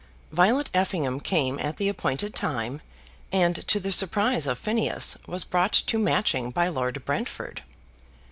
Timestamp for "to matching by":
5.73-6.69